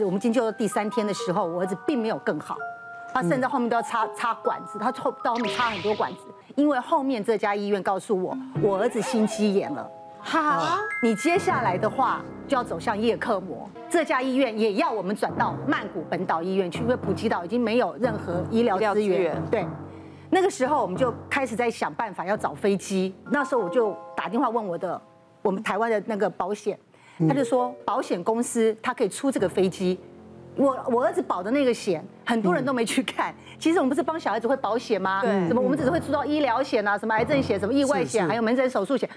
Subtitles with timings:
[0.00, 2.56] 我们进去的第三天的时候，我儿子并没有更好，
[3.12, 6.20] 他甚至后面都要插插管子，他后到后面插很多管子，
[6.54, 9.86] 因为后面这家医院告诉我，我儿子心肌炎了。
[10.18, 19.36] 好，你接下来的话就要走向叶克膜，这家医院也要我们转到曼谷本岛医院去，因为普吉岛已经没有任何医疗资源。
[19.50, 19.66] 对，
[20.30, 23.14] 那个时候我们就开始在想办法要找飞机。
[23.30, 24.98] 那时候我就打电话问我的
[25.42, 26.78] 我们台湾的那个保险，
[27.28, 29.98] 他就说保险公司他可以出这个飞机。
[30.54, 33.34] 我我儿子保的那个险，很多人都没去看。
[33.58, 35.22] 其实我们不是帮小孩子会保险吗？
[35.22, 39.08] 对，什么我们只是会出到医疗险啊，什么癌症险、什么意外险，还有门诊手术险。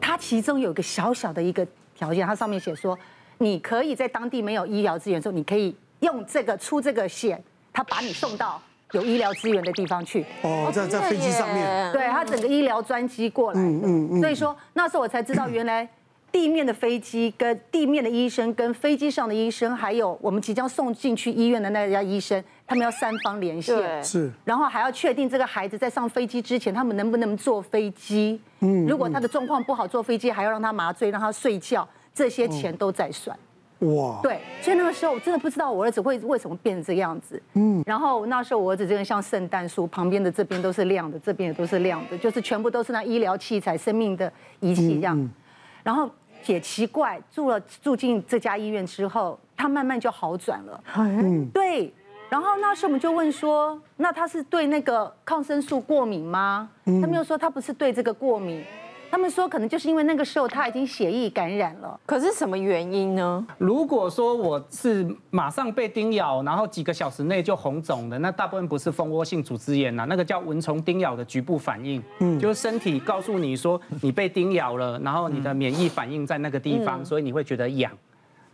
[0.00, 2.98] 它其中有一个小小的一个条件，它上面写说，
[3.38, 7.40] 你可以在当地没有医疗资源的时候，你可以用这个出这个险，
[7.72, 10.26] 它把你送到有医疗资源的地方去。
[10.42, 13.60] 哦，在在飞机上面，对，它整个医疗专机过来。
[13.60, 14.20] 嗯嗯嗯。
[14.20, 15.88] 所以说那时候我才知道，原来
[16.32, 24.04] 地面的飞机跟地面的医生跟飞机上的医生，还有我们即将送进去医院的那家医生，他们要三方连线。
[24.04, 24.30] 是。
[24.44, 28.40] 然后还要确定这个孩子在上飞机之前，他们能不能坐飞机。
[28.60, 33.36] 嗯，如果他的状况不好，坐飞机还要让他麻醉，让他睡觉，这些钱都在算。
[33.80, 37.42] 哇，对，所以那个时候我真的不知道我儿子会为什么变成这个样子。
[37.54, 45.30] 嗯，然后那时候我儿子真的像圣诞树，旁边的这边都是亮的，这边也都是亮的，就是全部都是那医疗器材、生命的仪器这样。
[45.82, 46.10] 然后
[46.46, 50.84] 也奇怪，住了住进这家医院之后，他慢慢就好转了。
[50.96, 51.92] 嗯，对。
[52.28, 56.70] 然后那时候我们就问说，那他是对那个抗生素过敏吗？
[56.84, 58.64] 他们又说他不是对这个过敏，
[59.10, 61.98] 他们说可能就是因为那个时候他已经血液感染了。
[62.06, 63.44] 可是什么原因呢？
[63.58, 77.90] 如果说我是马上被叮咬，然后几个小时内就红肿的，那大部分不是蜂窝性组织炎呐，那个叫蚊虫叮咬的局部反应，嗯，就是身体告诉你说你被叮咬了，然后你的免疫反应在那个地方，所以你会觉得痒。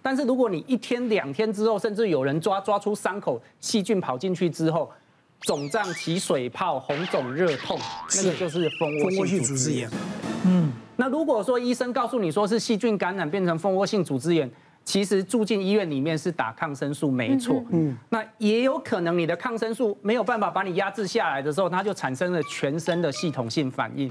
[0.00, 4.90] 但是如果你一天两天之后，甚至有人抓抓出伤口，细菌跑进去之后，
[5.40, 7.78] 肿胀起水泡、红肿热痛，
[8.16, 9.90] 那个就是蜂窝性组织炎。
[10.46, 14.50] 嗯，那如果说医生告诉你说是细菌感染变成蜂窝性组织炎，
[14.84, 17.62] 其实住进医院里面是打抗生素没错。
[17.70, 24.10] 嗯，那也有可能你的抗生素没有办法把你压制下来的时候，它就产生了全身的系统性反应。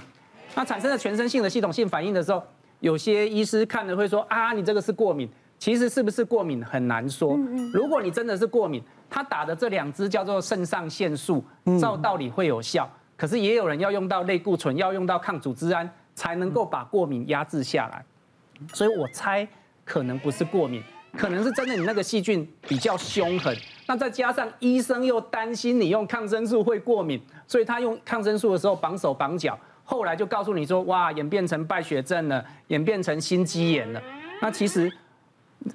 [0.53, 2.44] 那产生了全身性的系统性反应的时候，
[2.79, 5.29] 有些医师看了会说啊，你这个是过敏。
[5.57, 7.40] 其实是不是过敏很难说。
[7.73, 11.41] 如果你真的是过敏，他打的这两支叫做肾上腺素，
[11.79, 12.88] 照道理会有效。
[13.16, 18.03] 可是也有人要用到类固醇，要用到抗组织胺，才能够把过敏压制下来。
[18.74, 19.48] 所以我猜
[19.84, 20.81] 可能不是过敏，
[21.16, 23.56] 可能是真的你那个细菌比较凶狠。
[23.86, 34.02] 那再加上医生又担心你用抗生素会过敏，所以他用抗生素的时候绑手绑脚，后来就告诉你说，哇，演变成败血症了，演变成心肌炎了。
[34.42, 34.92] 那其实。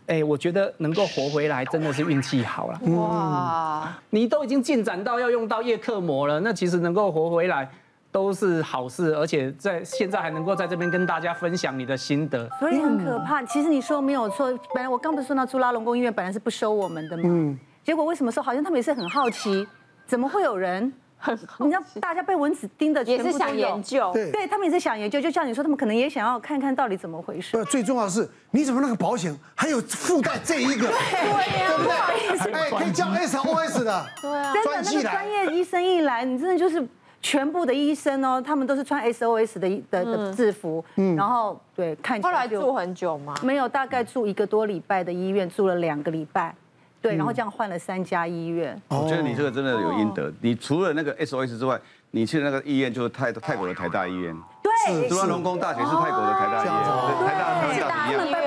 [0.07, 2.81] 哎，我觉得能够活回来真的是运气好了。
[2.93, 7.69] 哇，你都已经进展到要用到叶克膜了，那其实能够活回来
[8.13, 13.43] 都是好事，而且在现在还能够在这边跟大家分享你的心得，所以很可怕。
[13.45, 17.23] 其实你说没有错，本来我刚不是说到朱拉隆功医院本来是不收我们的嘛？
[17.27, 19.67] 嗯，结果为什么说好像他们也是很好奇，
[20.07, 21.39] 怎么会有人很？
[21.61, 27.57] 你知道大家被蚊子叮的，也是想研究，对，对他们也是想研究，就像你说，他们可能也想要看看到底怎么回事。
[27.57, 30.89] 不，最重要的是，你怎么那个保险还有附带这一个？
[30.89, 34.07] 对呀，不好意思，哎，可以叫 SOS 的。
[34.21, 36.85] 对啊，真的那个专业医生一来，你真的就是
[37.23, 42.33] 全部的医生哦，他们都是穿 SOS 的的的制服，嗯，然后对，看起来。
[42.33, 43.35] 后来住很久吗？
[43.43, 46.55] 没有，大概住一个多礼拜的医院，住了两个礼拜。
[47.03, 48.79] 对，然后这样换了三家医院。
[48.89, 50.31] 我觉得你这个真的有应得。
[50.41, 54.37] 你除了那个 SOS 之外，你去的那个医院就是泰泰国的台大医院。
[54.63, 58.40] 对，朱拉隆功大学是泰国的台大医院，台大台大医院。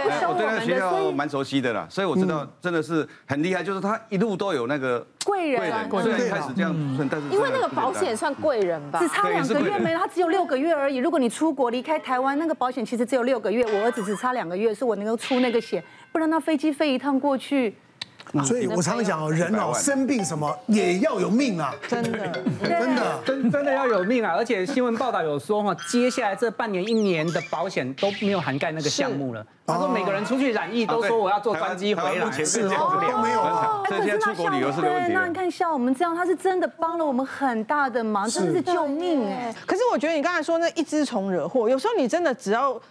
[0.44, 5.60] 我对那个学校蛮熟悉的啦，所以我知道真的是很厉害，就是他一路都有那个贵人。
[5.90, 6.76] 贵人，虽然开始这样，
[7.10, 10.98] 但是因为那个保险算贵人吧，只差两个月没了，他只有六个月而已。
[10.98, 13.64] 如果你出国离开台湾，那个保险其实只有六个月。
[13.66, 17.76] 我儿子只差两个月，是我能够出那个险，不然那飞机飞一趟过去。
[18.44, 22.12] 所以我常常讲哦，人哦生病什么也要有命啊，真的，
[22.64, 24.34] 真的，真真的要有命啊！
[24.36, 29.46] 而且新闻报道有说哈，接下来这半年一年的保险都没有涵盖那个项目了。
[29.68, 33.42] 他说每个人出去染疫都说我要坐专机回来，是哦，都没有。
[33.88, 35.14] 所以现在出国旅游是没问题。
[35.14, 39.54] 那你看像我们这样，他是真的帮了我们很大的忙，真的是救命哎。
[39.68, 42.82] 可是我觉得你刚才说那一只虫惹祸，有时候你真的只要。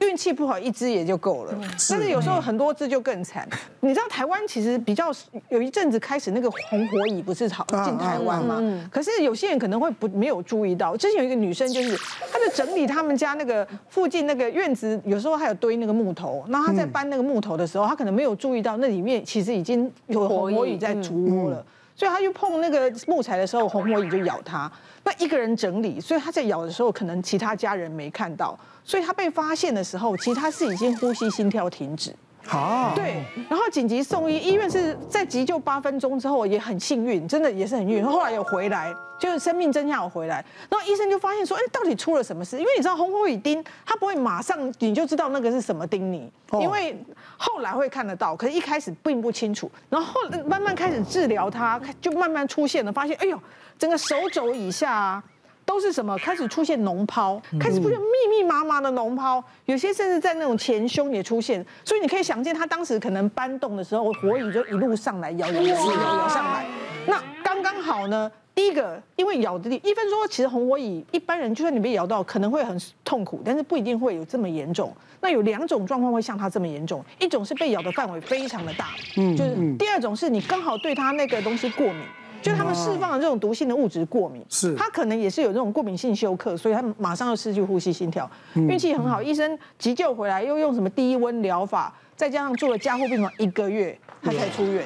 [0.00, 1.54] 运气不好一只也就够了，
[1.90, 3.48] 但是有时候很多只就更惨。
[3.80, 5.12] 你知道台湾其实比较
[5.48, 8.62] 有一阵子开始那个红火蚁不是好进台湾吗？
[8.90, 11.96] 可是有些人可能会不没有注意到，之前有一个女生就是
[12.32, 21.64] 她在整理他们家那个附近那个院子，有时候还有堆那个木头，那她在搬那个木头的时候，她可能没有注意到那里面其实已经有红火蚁在筑窝了。
[21.98, 24.70] 所以他去碰那个木材的时候，红魔蚁就咬他。
[25.02, 28.56] 那一个人整理，所以他在咬的时候，可能其他家人没看到。
[28.84, 32.14] 所以他被发现的时候，其实他是已经呼吸、心跳停止。
[32.48, 33.22] 好，对。
[33.48, 38.04] 然后紧急送医，医院是在急救八分钟之后，也很幸运，真的也是很幸运。
[38.04, 38.92] 后来有回来。
[39.18, 40.36] 就是生命真相有回来，
[40.70, 42.56] 然后医生就发现说，哎，到底出了什么事？
[42.56, 46.96] 因为你知道红火蚁叮，它不会马上你就知道那个是什么叮你，因为
[47.36, 49.68] 后来会看得到，可是一开始并不清楚。
[49.90, 53.36] 然后慢慢开始治疗它，就慢慢出现了，发现哎呦，
[53.76, 55.24] 整个手肘以下啊
[55.68, 56.16] 都是什么？
[56.16, 61.62] 开始出现脓泡，开始出现密密麻麻的脓泡，有些甚至在那种前胸也出现。
[61.84, 66.64] 所以你可以想见，他当时可能搬动的时候，火蚁就一路上来咬咬咬咬咬上来。
[67.06, 68.32] 那刚刚好呢。
[68.54, 74.92] 第一个，因为咬的，一分说，其实红火蚁一般人就算你被咬到，可能会很痛苦，但是不一定会有这么严重。
[75.20, 78.86] 那有两种状况会像它这么严重，一种是被咬的范围非常的大，
[79.16, 82.02] 嗯，就是第二种是你刚好对它那个东西过敏，
[82.42, 88.30] 就他们释放了这种毒性的物质过敏，是，他可能也是有这种过敏性休克，所以他马上就失去呼吸心跳。
[88.54, 93.96] 运气很好，医生急救回来，又用什么低温疗法，再加上住了加护病房一个月。
[94.20, 94.84] 他才出院，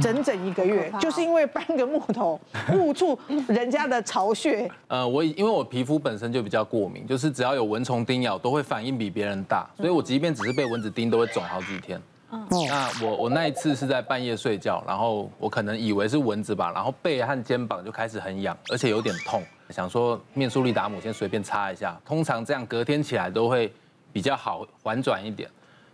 [0.00, 2.40] 整整一个月，就是因为搬个木头
[2.72, 3.18] 误触
[3.48, 4.70] 人家的巢穴。
[4.86, 12.00] 呃，我因为我皮肤本身就比较过敏，就是只要有蚊虫叮咬，都会反应比别人大，所以我即便只是被蚊子叮，都会肿好几天。
[12.48, 23.70] 那我我那一次是在半夜睡觉，然后我可能以为是蚊子吧，然后背和肩膀就开始很痒，而且有点痛，想说面舒利达姆先随便擦一下，通常这样隔天起来都会
[24.14, 25.50] 比较好缓转一点。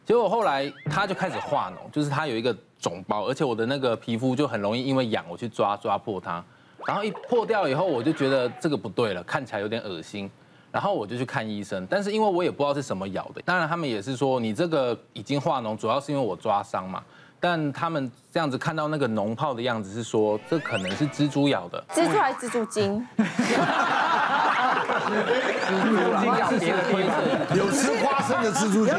[0.07, 6.43] 结果后来他就开始化脓，就是他有一个肿包，而且我的那个皮肤就很容易因为痒，我去抓抓破它，
[6.87, 10.31] 然后一破掉以后，我就觉得这个不对了，看起来有点恶心，
[10.71, 17.03] 然后我就去看医生，但是因为我也不知道是什么咬的，当然他们也是说你这个已经化脓，主要是因为我抓伤嘛。
[17.41, 21.81] 但他们这样子看到那个脓泡的样子，是说这可能是蜘蛛咬的。
[21.95, 23.07] 蜘蛛还是蜘蛛精？
[25.69, 27.13] 蜘蛛精咬别的推测，
[27.57, 28.93] 有吃花生的蜘蛛精。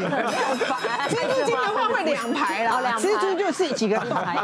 [1.10, 1.54] 蜘蛛精
[2.04, 4.38] 会两排啦，蜘蛛就是几个排。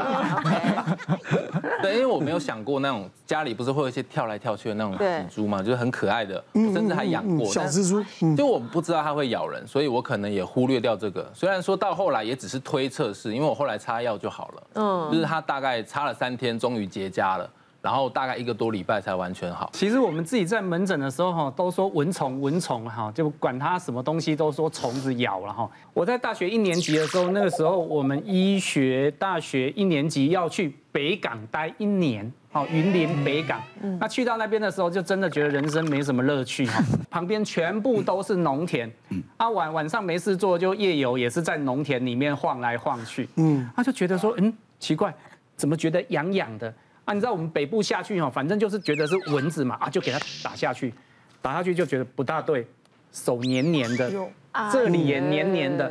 [1.81, 8.05] 对，因为我没有想过那种家里不是会有一些跳来跳去的那种蜘蛛嘛，就是很可爱的，甚至还养过小蜘蛛。
[8.35, 11.31] 就我不知道它会咬人，所以我可能也忽略掉这个。
[11.33, 13.77] 虽然说到后来也只是推测是，因为我后来。
[13.87, 17.49] 擦药就好了，嗯，就是它大概擦了三天，终于结痂了，
[17.87, 19.71] 然后大概一个多礼拜才完全好。
[19.73, 25.71] 其实我们自己在门诊的时候哈，都说蚊虫蚊虫哈，就管它什么东西都说虫子咬了哈。
[25.95, 33.63] 我在大学一年级的时候，那个时候我们医学大学一年级要去北港待一年，好，云林北港。
[34.01, 38.91] 那去到那边的时候，就真的觉得人生没什么乐趣哈， 旁边全部都是农田，
[39.37, 45.15] 啊晚晚上没事做就夜游，也是在农田里面晃来晃去，嗯，他就觉得说，嗯，奇怪，
[45.55, 46.75] 怎么觉得痒痒的？
[47.07, 50.93] 啊，你知道我们北部下去哈，反正就是觉得是蚊子嘛，啊，就给它打下去，
[51.41, 52.67] 打下去就觉得不大对，
[53.11, 54.13] 手黏黏的。
[54.73, 55.91] 这里也黏黏的，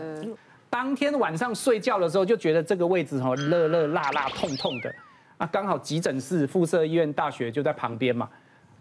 [0.71, 4.91] 当天晚上睡觉的时候就觉得这个位置哈热热辣辣痛痛的，
[5.37, 8.27] 啊，刚好急诊室附设医院大学就在旁边嘛，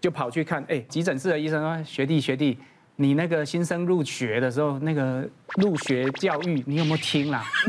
[0.00, 2.58] 就跑去看，哎，急诊室的医生说，学弟学弟，
[2.96, 7.44] 你那个新生入学的时候那个入学教育你有没有听啦？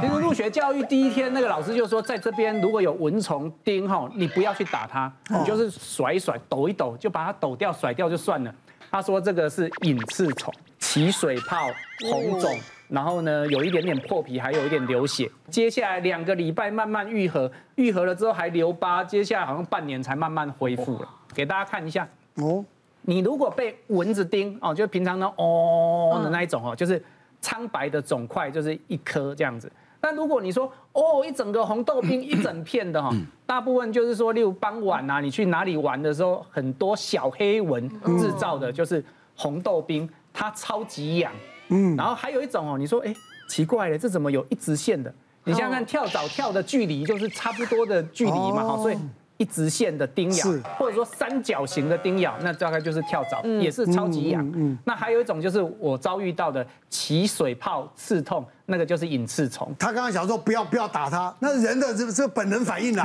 [0.00, 8.54] 其实入学教育第一天那个老师就说，在这边如果有蚊虫叮吼，你不要去打它，你就是甩一甩抖一抖就把它抖掉甩掉就算了。
[8.90, 10.52] 他说这个是隐翅虫。
[10.80, 11.66] 起水泡、
[12.10, 12.54] 红肿，
[12.88, 15.28] 然后呢，有一点点破皮，还有一点流血。
[15.48, 21.08] 接下来两个礼拜慢慢愈合，愈合了之后还留疤，接下来好像半年才慢慢恢复了。
[21.32, 22.62] 给大家看一下哦，
[23.06, 27.02] 你如果被蚊子叮哦，就平常呢哦的那一种哦，就是
[27.40, 29.70] 苍白的肿块，就是一颗这样子。
[30.00, 33.10] 但如果你说哦，一整个红豆冰 一整片的哈，
[33.46, 39.04] 大部分就是说，例如傍晚啊，你去哪里玩的时候，很多小黑蚊制造的，就是
[39.36, 40.08] 红豆冰。
[40.36, 41.30] 它超级痒，
[41.68, 43.14] 嗯，然后还有一种哦，你说哎，
[43.48, 45.14] 奇怪了，这怎么有一直线的？
[45.44, 48.98] 你想想看，跳蚤跳的距离就是差不多的距离嘛，哈，所以
[49.36, 50.46] 一直线的叮咬，
[50.78, 54.78] 或者说三角形的叮咬，那大概就是跳蚤，也是超级痒。
[54.84, 59.74] 那还有一种就是我遭遇到的起水泡刺痛，那个就是隐翅虫。
[59.78, 63.04] 他刚刚想说不要不要打他，那人的这这本能反应啦，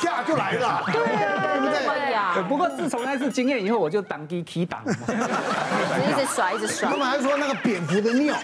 [0.00, 1.88] 啪就来了，对对不对？
[1.88, 4.92] 会呀对，不过自从那次经验以后，我就挡机 key 挡嘛。
[6.08, 6.96] 一直甩，一直甩他。
[6.96, 8.34] 们还说那个蝙蝠的尿，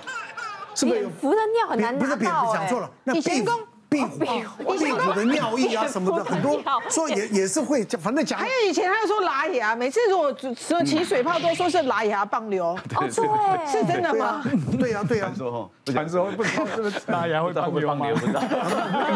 [0.74, 1.10] 是不是蝙？
[1.12, 3.58] 蝠的尿很难不是蝙蝠，讲错了，那以前壁虎
[4.04, 14.42] 壁虎壁虎的尿液啊什么的，很多说也也是会，反正讲还有以前他又说拉牙，每次如果说起水泡都说是拉牙棒流， 哦，对，是真的吗？，
[14.78, 18.14] 对呀对呀，说哈，传说不知道是不是大牙会会不会放牛？
[18.16, 18.40] 不知道。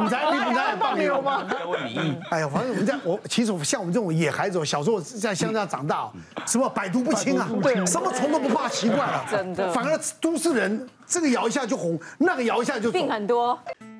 [0.00, 1.44] 你才你才棒流吗？
[2.30, 6.10] 哎呀，反正我们在我其实像我们这种野孩子，小时候在乡下长大，
[6.46, 7.48] 什么百毒不侵啊，
[7.86, 13.10] 什么虫都不怕，奇怪了，真的反而都市人这个摇一下就红，那个摇一下就病。
[13.10, 13.58] 很多。